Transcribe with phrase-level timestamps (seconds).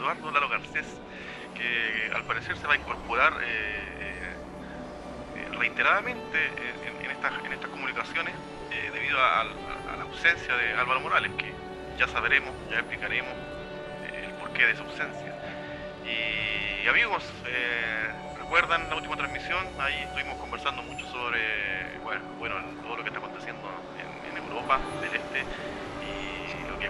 [0.00, 0.86] Eduardo Lalo Garcés,
[1.54, 4.34] que al parecer se va a incorporar eh,
[5.36, 6.38] eh, reiteradamente
[7.04, 8.34] en, estas, en estas comunicaciones
[8.72, 11.52] eh, debido a, la ausencia de Álvaro Morales, que
[11.98, 13.30] ya sabremos, ya explicaremos
[14.24, 15.34] el porqué de su ausencia.
[16.06, 17.22] Y amigos,
[18.38, 21.98] recuerdan la última transmisión, ahí estuvimos conversando mucho sobre
[22.38, 23.68] bueno, todo lo que está aconteciendo
[24.30, 25.44] en, Europa del Este
[26.80, 26.86] que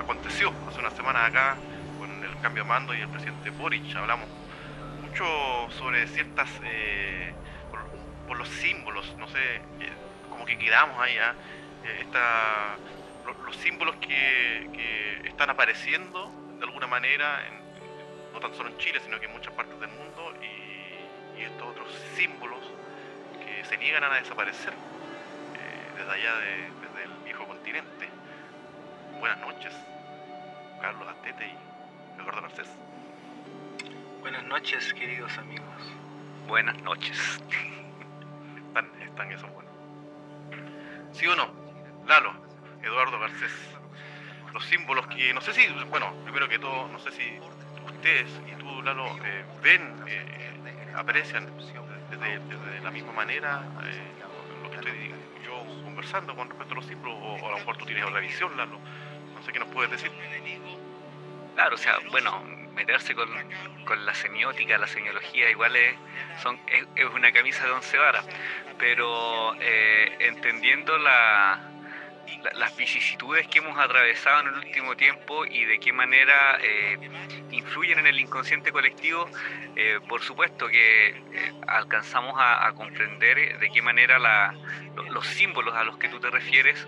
[0.00, 1.56] aconteció, hace unas semanas acá
[2.40, 3.94] cambio de mando y el presidente Boric.
[3.96, 4.28] Hablamos
[5.02, 5.24] mucho
[5.78, 7.32] sobre ciertas, eh,
[8.26, 9.92] por, los símbolos, no sé, eh,
[10.28, 11.34] como que quedamos ahí, ¿ah?
[11.84, 12.06] eh,
[13.44, 17.40] los, símbolos que, están apareciendo de alguna manera,
[18.32, 21.88] no tan solo en Chile, sino que en muchas partes del mundo, y, estos otros
[22.16, 22.60] símbolos
[23.44, 24.72] que se niegan a desaparecer
[25.96, 28.08] desde allá desde el viejo continente.
[29.20, 29.72] Buenas noches,
[30.80, 31.67] Carlos Astete y
[32.28, 32.68] Eduardo Garcés.
[34.20, 35.94] Buenas noches, queridos amigos.
[36.46, 37.16] Buenas noches.
[38.66, 39.72] están, están esos buenos.
[41.12, 41.48] ¿Sí o no?
[42.06, 42.34] Lalo,
[42.82, 43.50] Eduardo Garcés.
[44.52, 47.38] Los símbolos que, no sé si, bueno, primero que todo, no sé si
[47.86, 51.46] ustedes y tú, Lalo, eh, ven, eh, aprecian
[52.10, 54.12] desde, la misma manera eh,
[54.62, 55.14] lo que estoy
[55.46, 58.54] yo conversando con respecto a los símbolos, o, a lo mejor tú tienes otra visión,
[58.54, 58.78] Lalo
[59.34, 60.10] no sé qué nos puedes decir.
[61.58, 62.40] Claro, o sea, bueno,
[62.76, 63.28] meterse con,
[64.06, 65.96] la semiótica, la semiología, igual es,
[66.40, 68.24] son, es, una camisa de once varas,
[68.78, 71.68] pero eh, entendiendo la,
[72.54, 77.10] las vicisitudes que hemos atravesado en el último tiempo y de qué manera eh,
[77.50, 79.28] influyen en el inconsciente colectivo,
[79.74, 81.20] eh, por supuesto que
[81.66, 84.54] alcanzamos a, comprender de qué manera la,
[85.10, 86.86] los símbolos a los que tú te refieres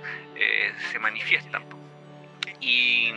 [0.92, 1.64] se manifiestan.
[2.60, 3.12] Y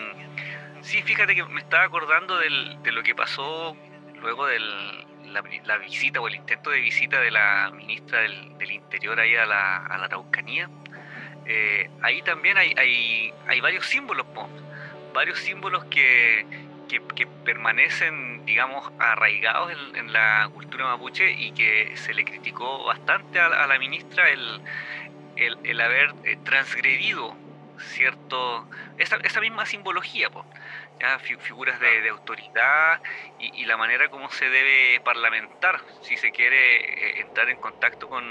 [0.83, 3.75] sí, fíjate que me estaba acordando de lo que pasó
[4.23, 9.35] luego de la, visita o el intento de visita de la ministra del, Interior ahí
[9.35, 10.69] a la, a la Araucanía.
[11.45, 14.25] Eh, ahí también hay, varios símbolos,
[15.13, 16.45] varios símbolos que,
[16.87, 23.67] que, permanecen, digamos, arraigados en, la cultura mapuche y que se le criticó bastante a,
[23.67, 24.61] la ministra el,
[25.35, 27.35] el, haber eh, transgredido
[27.79, 28.67] cierto,
[28.97, 30.29] esa, esa misma simbología,
[30.99, 31.19] ¿ya?
[31.19, 33.01] figuras de, autoridad
[33.39, 38.23] y, la manera como se debe parlamentar si se quiere eh, entrar en contacto con,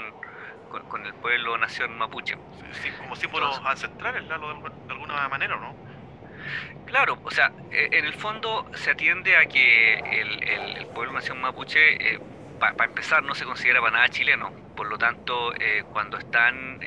[0.89, 2.35] con, el pueblo nación mapuche.
[2.81, 5.75] Sí, como símbolos ancestrales, de alguna manera, ¿no?
[6.85, 11.41] Claro, o sea, e, en el fondo se atiende a que el, el, pueblo nación
[11.41, 12.19] mapuche, eh,
[12.59, 14.51] para empezar, no se considera para nada chileno.
[14.75, 16.79] Por lo tanto, eh, cuando están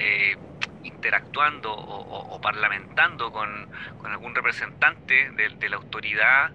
[0.87, 3.69] interactuando o, parlamentando con,
[4.05, 6.53] algún representante de, la autoridad,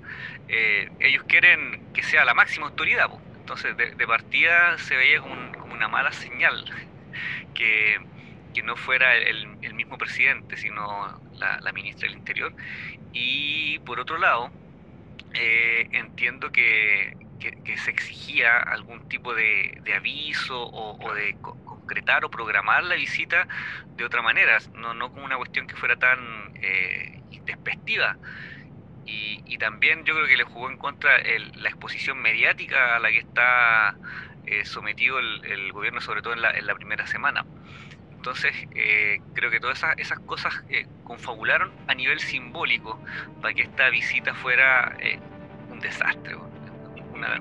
[0.48, 3.10] eh, ellos quieren que sea la máxima autoridad.
[3.40, 5.36] Entonces, de, partida se veía como,
[5.74, 6.66] una mala señal
[7.54, 8.00] que,
[8.64, 12.54] no fuera el, mismo presidente, sino la, ministra del Interior.
[13.12, 14.52] Y por otro lado,
[15.34, 17.18] eh, entiendo que,
[17.84, 21.36] se exigía algún tipo de, aviso o, de
[21.82, 23.48] concretar o programar la visita
[23.98, 26.20] de otra manera, no, no como una cuestión que fuera tan
[26.56, 28.18] eh, despectiva.
[29.06, 33.20] Y, también yo creo que le jugó en contra la exposición mediática a la que
[33.20, 33.96] está
[34.48, 37.46] eh, sometido el, gobierno, sobre todo en la, en la primera semana.
[38.12, 40.64] Entonces, eh, creo que todas esas cosas
[41.04, 43.00] confabularon a nivel simbólico
[43.40, 44.98] para que esta visita fuera
[45.70, 46.36] un desastre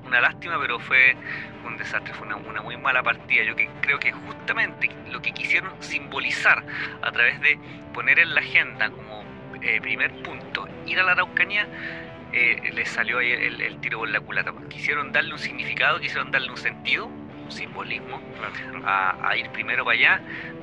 [0.05, 1.17] una, lástima, pero fue
[1.65, 3.43] un desastre, fue una, muy mala partida.
[3.45, 6.65] Yo que creo que justamente lo que quisieron simbolizar
[7.03, 7.59] a través de
[7.93, 9.25] poner en la agenda como
[9.63, 11.67] eh, primer punto ir a la Araucanía,
[12.33, 14.53] eh, les salió ahí el, tiro por la culata.
[14.69, 18.21] Quisieron darle un significado, quisieron darle un sentido, un simbolismo,
[18.85, 20.21] a, ir primero para allá,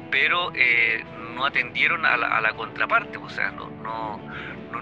[0.10, 1.04] pero eh,
[1.36, 4.22] no atendieron a la, contraparte, o sea, no, no,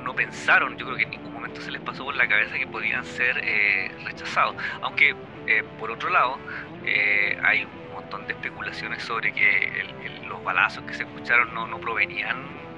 [0.06, 2.68] no, pensaron, yo creo que en ningún momento se les pasó por la cabeza que
[2.68, 4.56] podían ser eh, rechazados.
[4.82, 5.16] Aunque,
[5.48, 6.38] eh, por otro lado,
[6.86, 9.84] eh, hay un montón de especulaciones sobre que
[10.28, 12.38] los balazos que se escucharon no, no provenían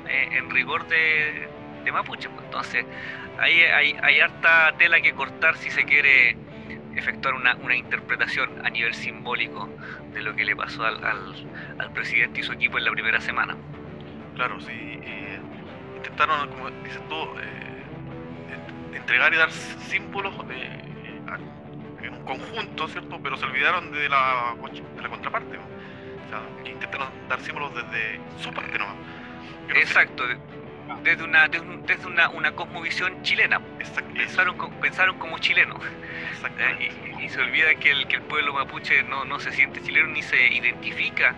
[0.09, 1.49] en rigor de,
[1.91, 2.29] Mapuche.
[2.29, 2.45] Pues.
[2.45, 2.85] entonces,
[3.39, 6.37] hay, hay, harta tela que cortar si se quiere
[6.95, 9.69] efectuar una, interpretación a nivel simbólico
[10.13, 13.55] de lo que le pasó al, presidente y su equipo en la primera semana.
[14.35, 14.99] Claro, sí.
[16.07, 20.33] Intentaron, como dices tú, eh, entregar y dar símbolos
[22.01, 23.19] en un conjunto, ¿cierto?
[23.21, 24.55] Pero se olvidaron de la,
[24.95, 25.57] de la contraparte.
[25.57, 28.95] O sea, que intentaron dar símbolos desde su parte nomás.
[29.75, 30.23] Exacto,
[31.03, 33.59] desde una, desde una, una cosmovisión chilena.
[34.15, 35.79] pensaron, pensaron como chilenos.
[36.79, 40.07] Y, y, se olvida que el, que el pueblo mapuche no, no se siente chileno
[40.07, 41.35] ni se identifica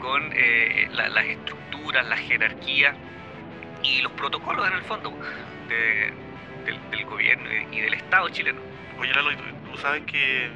[0.00, 2.96] con eh, las estructuras, la jerarquía
[3.88, 5.10] y los protocolos en el fondo
[5.68, 8.60] del, gobierno y, del Estado chileno.
[8.98, 9.30] Oye, Lalo,
[9.70, 10.50] tú sabes que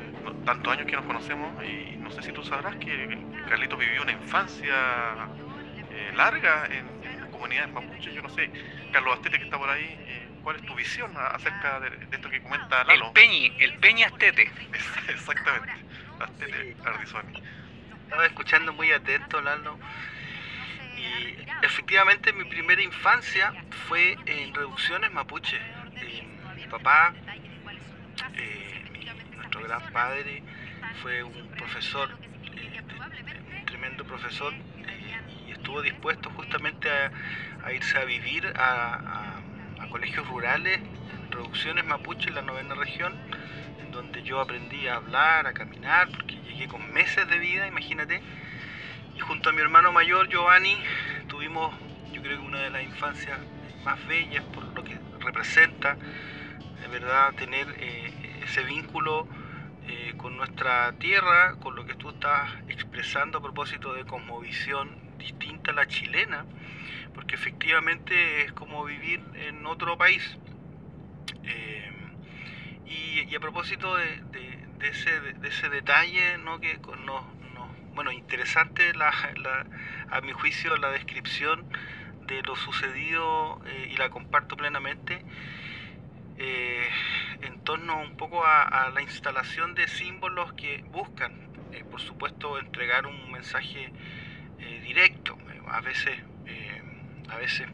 [0.44, 3.19] tantos años que nos conocemos y no sé si tú sabrás que
[3.49, 4.75] Carlitos vivió una infancia
[5.90, 8.12] eh, larga en, comunidades mapuche.
[8.12, 8.50] Yo no sé,
[8.93, 12.43] Carlos Astete que está por ahí, eh, ¿cuál es tu visión acerca de, esto que
[12.43, 13.06] comenta Lalo?
[13.06, 14.50] El Peñi, el Peñi Astete.
[15.08, 15.73] Exactamente,
[16.20, 17.43] Astete Ardizoni.
[18.05, 19.79] Estaba escuchando muy atento, Lalo.
[20.96, 23.53] Y efectivamente mi primera infancia
[23.87, 25.59] fue en reducciones mapuche.
[25.97, 27.12] Eh, mi papá,
[28.35, 30.43] eh, nuestro gran padre,
[31.03, 34.55] fue un profesor, un tremendo profesor
[35.50, 39.43] estuvo dispuesto justamente a, irse a vivir a,
[39.91, 43.15] colegios rurales, en producciones mapuche en la novena región,
[43.83, 48.23] en donde yo aprendí a hablar, a caminar, porque llegué con meses de vida, imagínate.
[49.15, 50.79] Y junto a mi hermano mayor, Giovanni,
[51.53, 51.75] tuvimos,
[52.13, 53.39] yo creo que una de las infancias
[53.85, 55.99] más bellas por lo que representa,
[56.81, 59.27] de verdad, tener eh, ese vínculo
[59.87, 64.89] eh, con nuestra tierra, con lo que tú estás expresando a propósito de cosmovisión
[65.19, 66.47] distinta a la chilena,
[67.15, 70.39] porque efectivamente es como vivir en otro país.
[71.45, 71.91] Eh,
[72.87, 74.23] y, a propósito de,
[74.81, 76.61] ese, de ese, detalle, ¿no?
[76.61, 77.27] que no,
[77.95, 79.11] bueno, interesante la,
[80.12, 81.64] a mi juicio la descripción
[82.26, 85.25] de lo sucedido eh, y la comparto plenamente.
[86.38, 86.88] Eh,
[87.43, 91.32] en torno un poco a, la instalación de símbolos que buscan,
[91.91, 93.93] por supuesto, entregar un mensaje
[94.61, 96.82] eh, directo, eh, a veces, eh,
[97.29, 97.69] a veces,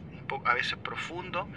[0.45, 1.47] a veces profundo,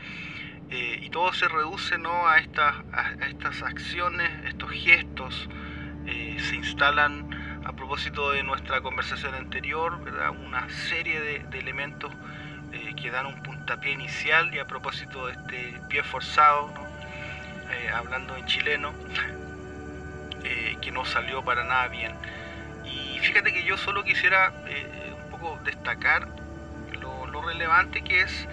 [0.70, 2.26] y todo se reduce ¿no?
[2.26, 5.46] a, estas, a estas acciones, estos gestos,
[6.06, 7.28] se instalan
[7.92, 10.00] propósito de nuestra conversación anterior,
[10.46, 12.10] una serie de, elementos
[12.96, 16.72] que dan un puntapié inicial y a propósito de este pie forzado,
[17.94, 18.94] hablando en chileno,
[20.80, 22.12] que no salió para nada bien.
[22.86, 24.54] Y fíjate que yo solo quisiera
[25.62, 26.28] destacar
[26.98, 28.48] lo, relevante que es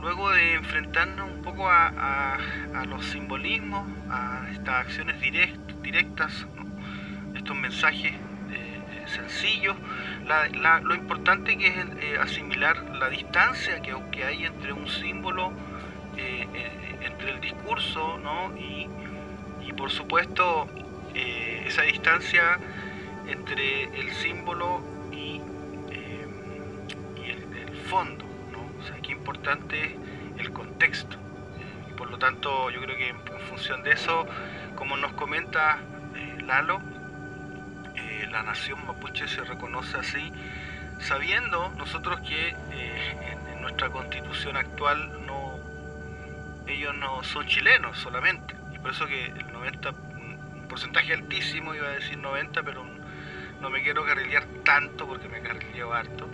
[0.00, 2.36] luego de enfrentarnos un poco a,
[2.88, 6.48] los simbolismos, a estas acciones directas,
[7.36, 8.12] estos mensajes
[9.10, 9.76] eh, sencillos,
[10.82, 15.52] lo importante que es eh, asimilar la distancia que, que, hay entre un símbolo,
[16.16, 16.46] eh,
[17.02, 18.20] entre el discurso
[18.58, 18.88] y,
[19.66, 20.68] y por supuesto
[21.14, 22.58] esa distancia
[23.26, 24.82] entre el símbolo
[27.90, 28.60] fondo, ¿no?
[28.78, 29.96] O sea, qué importante
[30.36, 31.16] es el contexto.
[31.90, 34.26] Y por lo tanto, yo creo que en, función de eso,
[34.76, 35.80] como nos comenta
[36.14, 36.80] eh, Lalo, eh,
[38.30, 40.32] la nación mapuche se reconoce así,
[40.98, 45.58] sabiendo nosotros que eh, en, nuestra constitución actual no
[46.66, 48.54] ellos no son chilenos solamente.
[48.72, 52.84] Y por eso que el 90, un porcentaje altísimo, iba a decir 90, pero
[53.60, 56.28] no me quiero carrilear tanto porque me carrileo harto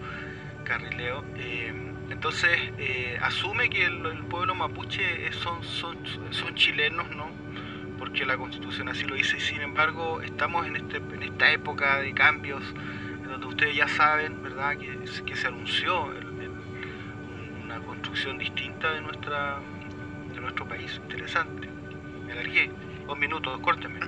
[0.66, 1.24] carrileo.
[1.36, 1.72] Eh,
[2.10, 5.96] entonces eh, asume que el, pueblo mapuche son, son,
[6.30, 7.30] son chilenos, ¿no?
[8.06, 11.98] Porque la constitución así lo dice y sin embargo estamos en, este, en esta época
[11.98, 12.62] de cambios
[13.24, 14.78] donde ustedes ya saben, ¿verdad?
[14.78, 16.12] Que, que se anunció
[17.64, 19.58] una construcción distinta de, nuestra,
[20.32, 21.00] de nuestro país.
[21.02, 21.68] Interesante.
[22.24, 22.70] Me alargué.
[23.08, 23.98] Dos minutos, córteme.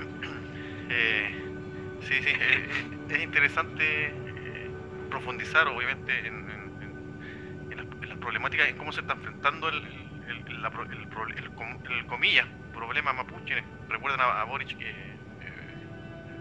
[0.90, 1.28] Eh,
[2.00, 2.30] sí, sí,
[3.10, 4.10] es interesante
[5.10, 6.48] profundizar obviamente en,
[8.08, 10.64] las problemáticas, en cómo se está enfrentando el, el,
[11.36, 12.46] el, comillas,
[12.78, 13.56] problema mapuche.
[13.88, 14.90] Recuerden a, Boric que
[15.40, 15.88] eh,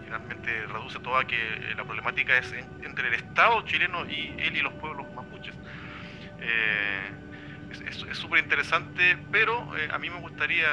[0.04, 1.36] finalmente reduce todo a que
[1.76, 5.56] la problemática es entre el Estado chileno y él y los pueblos mapuches.
[6.38, 7.12] Eh,
[7.70, 10.70] es súper interesante, pero eh, a mí me gustaría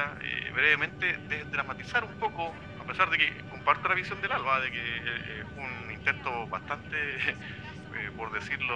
[0.53, 4.97] brevemente desdramatizar un poco, a pesar de que comparto la visión del Alba, de que
[5.39, 6.95] es un intento bastante
[8.15, 8.73] por decirlo,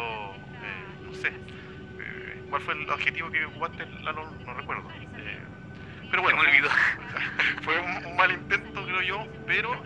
[0.61, 4.23] eh, no sé, eh, ¿cuál fue el adjetivo que ocupaste, Lalo?
[4.45, 4.89] No recuerdo.
[6.09, 6.69] Eh, pero bueno, me olvidó.
[7.61, 9.83] fue un, mal intento, creo yo, pero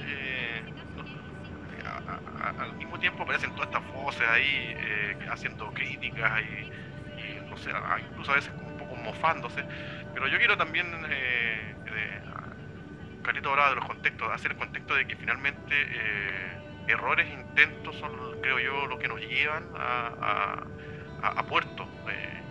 [2.60, 4.76] al mismo tiempo aparecen todas estas voces ahí
[5.30, 7.72] haciendo críticas y, no sé,
[8.10, 9.64] incluso a veces un poco mofándose,
[10.14, 11.76] pero yo quiero también, eh,
[13.24, 18.12] Carito hablaba de los contextos, hacer el contexto de que finalmente eh, errores, intentos son,
[18.42, 20.64] creo yo, lo que nos llevan a,
[21.22, 22.42] a, puerto eh,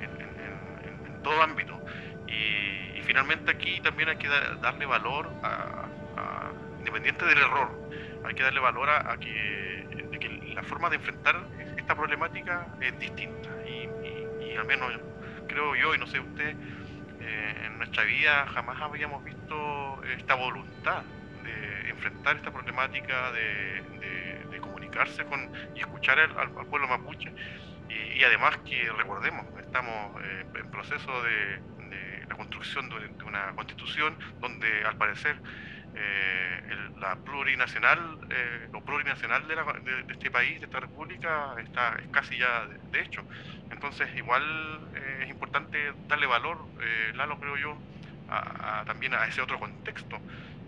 [0.00, 1.77] en, todo ámbito.
[3.18, 5.86] Y, finalmente aquí también hay que darle valor a,
[6.78, 7.68] independiente del error,
[8.24, 9.86] hay que darle valor a, que,
[10.54, 11.36] la forma de enfrentar
[11.76, 13.50] esta problemática es distinta.
[13.66, 14.92] Y, y al menos
[15.48, 16.56] creo yo, y no sé usted,
[17.20, 21.02] eh, en nuestra vida jamás habíamos visto esta voluntad
[21.42, 27.32] de enfrentar esta problemática, de, comunicarse con y escuchar al, pueblo mapuche.
[27.88, 31.60] Y, además que recordemos, estamos eh, en proceso de,
[32.28, 35.36] la construcción de, una constitución donde al parecer
[35.94, 36.60] eh,
[36.98, 38.18] la plurinacional,
[38.72, 43.22] lo plurinacional de, este país, de esta república, está es casi ya de, hecho.
[43.70, 44.42] Entonces igual
[45.22, 46.58] es importante darle valor,
[47.14, 47.78] Lalo creo yo,
[48.86, 50.20] también a ese otro contexto.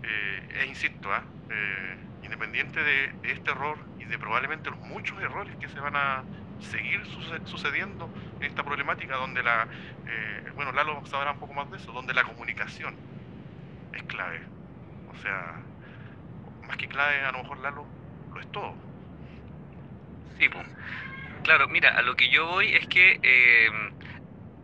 [0.03, 1.23] Eh, e insisto, ¿ah?
[1.49, 6.23] eh, independiente de, este error y de probablemente los muchos errores que se van a
[6.59, 7.01] seguir
[7.45, 9.67] sucediendo en esta problemática, donde la,
[10.07, 12.95] eh, bueno, Lalo sabrá un poco más de eso, donde la comunicación
[13.93, 14.41] es clave.
[15.11, 15.61] O sea,
[16.67, 17.85] más que clave, a lo mejor Lalo
[18.33, 18.73] lo es todo.
[20.37, 20.65] Sí, pues.
[21.43, 23.19] Claro, mira, a lo que yo voy es que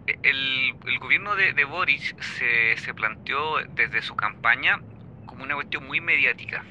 [0.08, 4.80] el, el, gobierno de, de Boric se, se, planteó desde su campaña
[5.26, 6.64] como una cuestión muy mediática.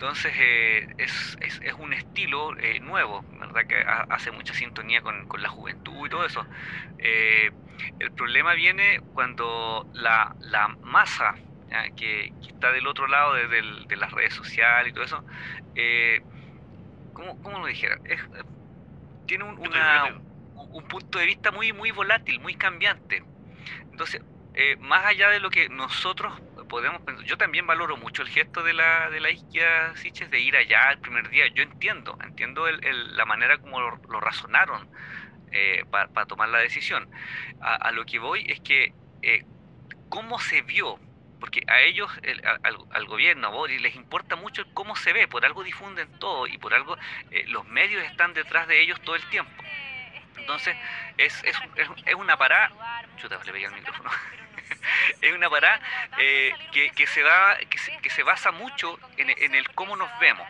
[0.00, 3.66] Entonces eh, es, es, es, un estilo eh, nuevo, ¿verdad?
[3.66, 6.42] Que hace mucha sintonía con, con, la juventud y todo eso.
[6.96, 7.50] Eh,
[7.98, 11.34] el problema viene cuando la, la masa
[11.96, 15.22] que, que, está del otro lado de, de, las redes sociales y todo eso,
[17.12, 17.98] ¿cómo, ¿cómo, lo dijera?
[19.26, 20.18] tiene un, una,
[20.54, 23.22] un punto de vista muy, muy volátil, muy cambiante.
[23.92, 24.22] Entonces,
[24.54, 26.32] eh, más allá de lo que nosotros
[26.70, 30.40] podemos pensar, yo también valoro mucho el gesto de la, de la Isquia Siches de
[30.40, 31.48] ir allá el primer día.
[31.48, 34.88] Yo entiendo, entiendo el, la manera como lo, razonaron
[35.50, 37.10] eh, para tomar la decisión.
[37.60, 39.44] A, lo que voy es que, eh,
[40.08, 40.98] ¿cómo se vio?
[41.40, 42.10] Porque a ellos,
[42.92, 46.56] al, gobierno, a Boris, les importa mucho cómo se ve, por algo difunden todo y
[46.58, 46.96] por algo
[47.46, 49.62] los medios están detrás de ellos todo el tiempo.
[50.36, 50.76] Entonces,
[51.16, 51.56] es, es,
[52.06, 52.70] es, una parada.
[53.16, 54.10] Chuta, le pegué el micrófono.
[55.20, 55.80] es una parada
[56.18, 59.96] eh, que, que, se va, que, se, que se basa mucho en, en el cómo
[59.96, 60.46] nos vemos.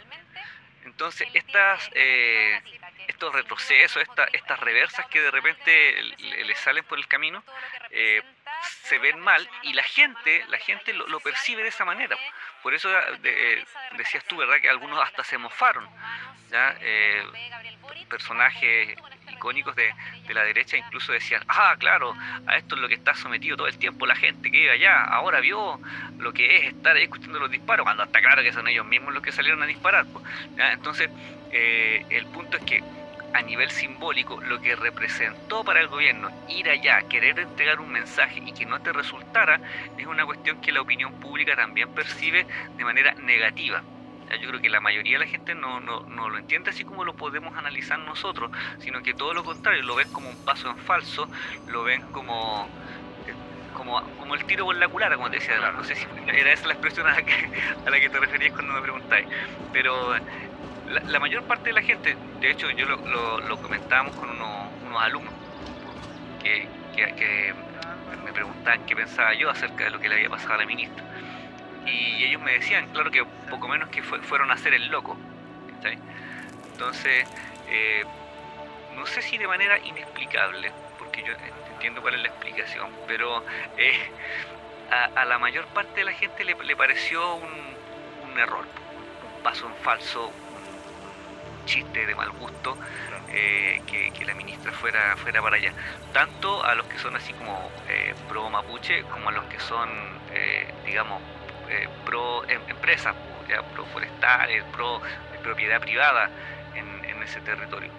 [0.84, 2.60] Entonces, estas, eh,
[3.06, 7.44] estos retrocesos, esta, estas reversas que de repente le, salen por el camino,
[7.90, 8.22] eh,
[8.82, 12.16] se ven mal y la gente, la gente lo, percibe de esa manera.
[12.62, 12.90] Por eso
[13.96, 14.60] decías tú, ¿verdad?
[14.60, 15.88] Que algunos hasta se mofaron.
[16.50, 16.76] ¿ya?
[18.08, 18.98] personajes
[19.40, 19.94] icónicos de,
[20.34, 22.14] la derecha incluso decían, ah, claro,
[22.46, 25.02] a esto es lo que está sometido todo el tiempo la gente que vive allá,
[25.04, 25.80] ahora vio
[26.18, 29.14] lo que es estar ahí escuchando los disparos, cuando está claro que son ellos mismos
[29.14, 30.06] los que salieron a disparar.
[30.56, 31.08] Entonces,
[31.50, 32.82] eh, el punto es que
[33.32, 38.40] a nivel simbólico, lo que representó para el gobierno ir allá, querer entregar un mensaje
[38.44, 39.60] y que no te resultara,
[39.96, 43.82] es una cuestión que la opinión pública también percibe de manera negativa.
[44.38, 47.04] Yo creo que la mayoría de la gente no, no, no, lo entiende así como
[47.04, 50.76] lo podemos analizar nosotros, sino que todo lo contrario, lo ven como un paso en
[50.78, 51.28] falso,
[51.66, 52.72] lo ven como
[53.72, 56.68] como, como el tiro por la culata, como te decía, no sé si era esa
[56.68, 57.32] la expresión a la que,
[57.84, 59.26] a la que te referías cuando me preguntáis,
[59.70, 60.14] pero
[60.84, 65.02] la, mayor parte de la gente, de hecho yo lo, lo, comentábamos con unos, unos
[65.02, 65.34] alumnos
[66.38, 67.54] que, que, que
[68.18, 71.04] me preguntaban qué pensaba yo acerca de lo que le había pasado a la ministra
[71.90, 75.16] y ellos me decían, claro que poco menos que fueron a hacer el loco.
[76.80, 77.26] Entonces,
[77.68, 78.04] eh,
[78.96, 81.34] no sé si de manera inexplicable, porque yo
[81.74, 83.44] entiendo cuál es la explicación, pero
[83.76, 84.10] eh,
[85.14, 88.64] a, la mayor parte de la gente le, pareció un, error,
[89.36, 92.78] un paso en falso, un chiste de mal gusto.
[93.32, 95.72] Eh, que, la ministra fuera, fuera para allá.
[96.14, 97.70] Tanto a los que son así como
[98.28, 99.90] pro mapuche, como a los que son,
[100.86, 101.22] digamos,
[101.70, 103.14] eh, pro em, empresas,
[103.48, 105.00] ya, pro forestales, pro
[105.42, 106.28] propiedad privada
[106.74, 107.90] en, en ese territorio.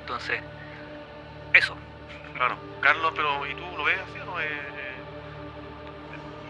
[0.00, 0.40] Entonces,
[1.52, 1.76] eso.
[2.34, 2.56] Claro.
[2.80, 4.46] Carlos, pero ¿y tú lo ves así o eh,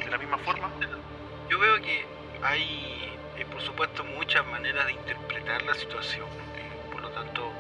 [0.05, 0.71] de la misma forma?
[1.49, 2.07] Yo veo que
[2.43, 6.27] hay, eh, por supuesto, muchas maneras de interpretar la situación.
[6.91, 7.53] por lo tanto,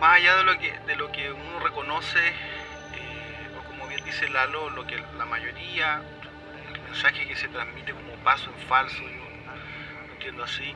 [0.00, 2.32] más allá de lo que, de lo que uno reconoce
[4.06, 6.00] dice Lalo, lo que la mayoría,
[6.72, 10.74] el mensaje que se transmite como paso en falso, yo lo entiendo así.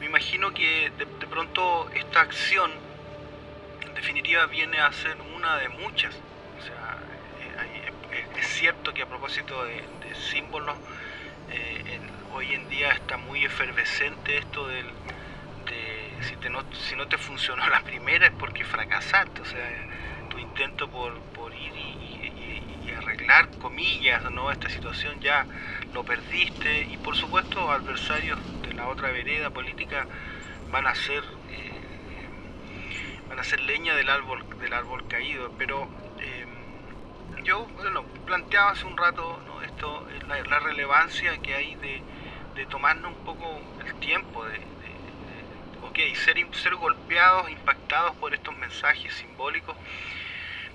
[0.00, 2.70] Me imagino que de, pronto esta acción,
[3.86, 6.14] en definitiva viene a ser una de muchas.
[6.14, 6.98] O sea,
[8.36, 9.82] es cierto que a propósito de,
[10.30, 10.76] símbolos,
[12.32, 14.86] hoy en día está muy efervescente esto del,
[15.66, 19.70] de si, te no, si no te funcionó la primera es porque fracasaste, o sea,
[20.28, 21.73] tu intento por, por ir
[23.58, 24.50] comillas, ¿no?
[24.50, 25.46] esta situación ya
[25.92, 30.06] lo perdiste y por supuesto adversarios de la otra vereda política
[30.70, 32.28] van a ser eh,
[33.28, 35.88] van a ser leña del árbol del árbol caído pero
[36.20, 36.46] eh,
[37.44, 39.62] yo bueno, planteaba hace un rato ¿no?
[39.62, 42.02] esto la, la relevancia que hay de
[42.54, 44.60] de tomarnos un poco el tiempo de,
[46.14, 49.76] ser, ser golpeados, impactados por estos mensajes simbólicos,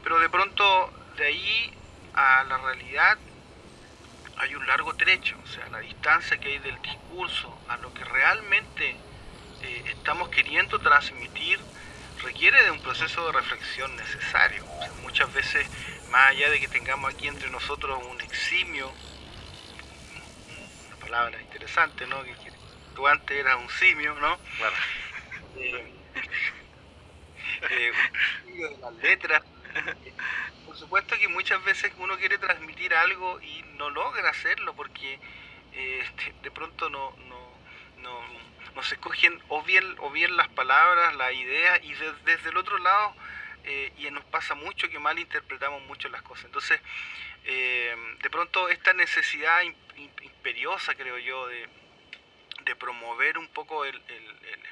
[0.03, 1.73] pero de pronto de ahí
[2.19, 3.17] a la realidad
[4.37, 8.03] hay un largo trecho, o sea, la distancia que hay del discurso a lo que
[8.05, 8.95] realmente
[9.61, 11.59] eh, estamos queriendo transmitir
[12.23, 14.65] requiere de un proceso de reflexión necesario.
[15.01, 15.65] muchas veces,
[16.11, 18.91] más allá de que tengamos aquí entre nosotros un eximio
[20.99, 22.21] palabra interesante, ¿no?
[22.23, 22.35] Que,
[22.93, 24.37] tú antes eras un simio, ¿no?
[24.57, 24.75] Claro.
[25.57, 25.93] Eh,
[27.71, 27.91] eh,
[28.45, 29.43] de las letras.
[30.79, 35.19] Supuesto que muchas veces uno quiere transmitir algo y no logra hacerlo porque
[35.73, 36.03] eh,
[36.41, 38.21] de pronto no, no,
[38.73, 41.91] no, se escogen o bien, o bien las palabras, la idea y
[42.23, 43.13] desde el otro lado
[43.65, 46.45] eh, y nos pasa mucho que mal interpretamos mucho las cosas.
[46.45, 46.79] Entonces,
[47.43, 49.61] eh, de pronto esta necesidad
[50.21, 51.67] imperiosa, creo yo, de,
[52.79, 54.01] promover un poco el,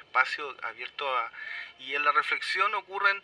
[0.00, 1.30] espacio abierto a,
[1.80, 3.22] y en la reflexión ocurren,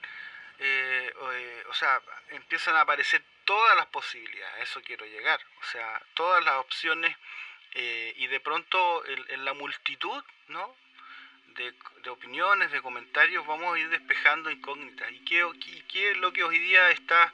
[0.59, 5.65] eh, eh, o sea, empiezan a aparecer todas las posibilidades, a eso quiero llegar, o
[5.65, 7.17] sea, todas las opciones
[8.17, 10.77] y de pronto en, la multitud, ¿no?
[11.57, 11.75] De,
[12.09, 15.11] opiniones, de comentarios, vamos a ir despejando incógnitas.
[15.11, 15.45] ¿Y qué,
[15.89, 17.33] qué es lo que hoy día está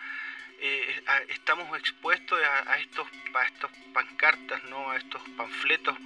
[0.63, 4.91] eh, estamos expuestos a, estos, a estos pancartas, ¿no?
[4.91, 5.97] a estos panfletos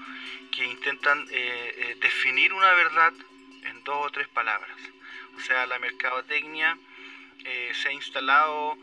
[0.55, 3.13] que intentan eh, eh, definir una verdad
[3.65, 4.77] en dos o tres palabras.
[5.37, 6.79] O sea, la mercadotecnia
[7.73, 8.77] se ha instalado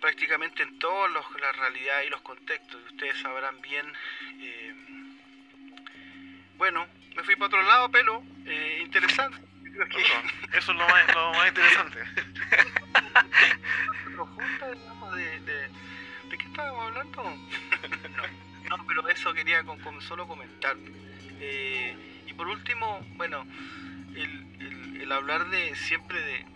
[0.00, 2.80] prácticamente en todas las realidades y los contextos.
[2.84, 3.86] Y ustedes sabrán bien,
[6.58, 8.22] bueno, me fui para otro lado, pero
[8.80, 9.38] interesante.
[10.52, 11.98] eso es lo más, lo más interesante.
[14.74, 17.22] digamos, de, de, qué estábamos hablando?
[18.68, 20.76] no, pero eso quería con, solo comentar.
[21.40, 23.46] Eh, y por último, bueno,
[24.14, 26.46] el, el, hablar de siempre de,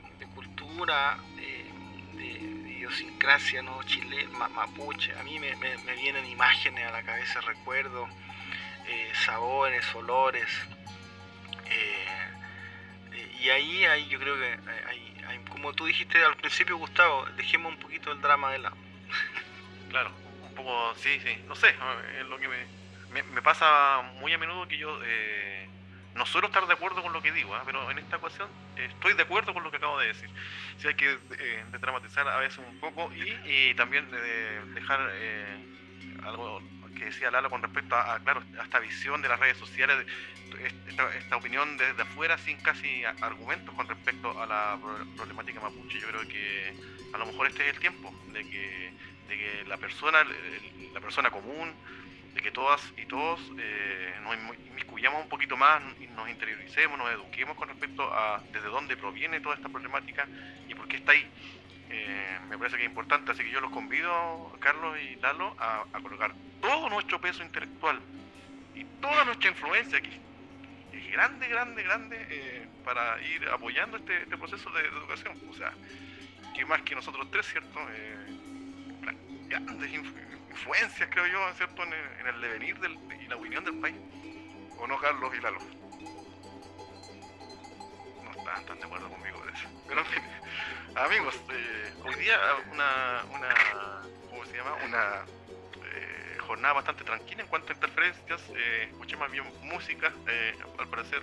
[1.37, 3.83] de, idiosincrasia, ¿no?
[3.85, 8.09] Chile, mapuche, a mí me, me, vienen imágenes a la cabeza, recuerdos,
[8.87, 10.49] eh, sabores, olores.
[11.67, 12.07] Eh,
[13.41, 14.59] y ahí, ahí yo creo que
[15.61, 18.77] como tú dijiste al principio, Gustavo, dejemos un poquito el drama de lado.
[19.91, 20.11] claro,
[20.49, 21.75] un poco, sí, sí, no sé,
[22.19, 25.69] es lo que me, me, pasa muy a menudo que yo eh,
[26.15, 27.63] no suelo estar de acuerdo con lo que digo, ¿ah?
[27.65, 30.29] pero en esta ocasión estoy de acuerdo con lo que acabo de decir.
[30.79, 34.11] Sí hay que eh, dramatizar a veces un poco y, también
[34.75, 35.65] dejar eh,
[36.25, 36.61] algo
[36.97, 40.07] que decía Lalo con respecto a, claro, esta visión de las redes sociales,
[40.87, 44.79] esta, opinión desde afuera sin casi argumentos con respecto a la
[45.17, 46.01] problemática mapuche.
[46.01, 46.75] Yo creo que
[47.15, 48.93] a lo mejor este es el tiempo de que,
[49.29, 50.25] de que la persona,
[50.93, 51.75] la persona común,
[52.35, 54.37] de que todas y todos eh, nos
[54.69, 55.83] inmiscuyamos un poquito más
[56.21, 60.27] nos interioricemos, nos eduquemos con respecto a desde dónde proviene toda esta problemática
[60.69, 61.27] y por qué está ahí.
[61.89, 65.85] Eh, me parece que es importante, así que yo los convido, Carlos y Lalo, a,
[66.03, 68.01] colocar todo nuestro peso intelectual
[68.75, 70.11] y toda nuestra influencia, que
[70.93, 75.37] es grande, grande, grande, eh, para ir apoyando este, este, proceso de, educación.
[75.51, 75.73] O sea,
[76.55, 77.81] que más que nosotros tres, ¿cierto?
[77.91, 78.40] Eh,
[79.51, 81.83] grandes influencias, creo yo, ¿cierto?
[81.83, 81.93] En
[82.27, 83.97] el, devenir del, y la opinión del país.
[84.79, 85.59] ¿O no, Carlos y Lalo?
[88.25, 89.69] No están tan de acuerdo conmigo de eso.
[89.89, 90.41] Pero en.
[90.97, 92.37] Amigos, eh, hoy día
[92.73, 93.55] una, una,
[94.29, 94.75] ¿cómo se llama?
[94.85, 95.25] Una
[95.85, 98.43] eh, jornada bastante tranquila en cuanto a interferencias.
[98.57, 100.13] Eh, escuché más bien música.
[100.27, 101.23] Eh, al parecer,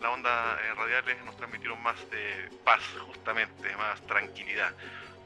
[0.00, 4.74] las ondas radiales nos transmitieron más de paz, justamente, más tranquilidad.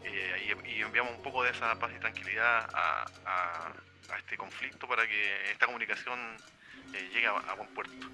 [0.05, 3.73] Y, enviamos un poco de esa paz y tranquilidad a,
[4.19, 6.19] este conflicto para que esta comunicación
[6.93, 8.07] llegue a, buen puerto.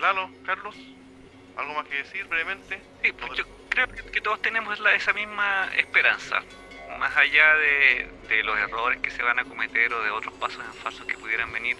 [0.00, 0.76] Lalo, Carlos,
[1.56, 2.80] ¿algo más que decir brevemente?
[3.02, 6.42] Sí, pues creo que todos tenemos esa misma esperanza.
[6.98, 10.74] Más allá de, los errores que se van a cometer o de otros pasos en
[10.74, 11.76] falsos que pudieran venir,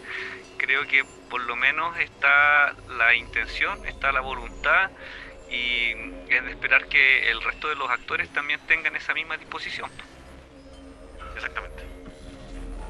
[0.56, 4.90] creo que por lo menos está la intención, está la voluntad
[5.50, 5.90] y
[6.28, 9.90] es de esperar que el resto de los actores también tengan esa misma disposición.
[11.34, 11.84] Exactamente.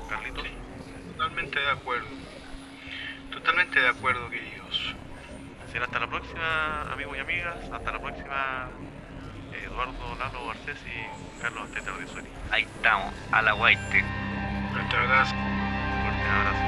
[0.08, 0.46] Carlitos.
[1.16, 2.08] Totalmente de acuerdo.
[3.32, 4.94] Totalmente de acuerdo, queridos.
[5.72, 7.56] Será hasta la próxima, amigos y amigas.
[7.72, 8.68] Hasta la próxima,
[9.62, 12.28] Eduardo Lalo Garcés y Carlos Asteta de Sueri.
[12.50, 14.04] Ahí estamos, a la guaite.
[14.72, 15.38] Muchas gracias.
[16.02, 16.64] Fuerte abrazo.